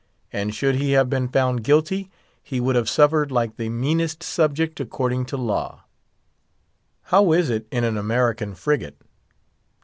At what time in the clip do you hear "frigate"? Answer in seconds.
8.55-8.99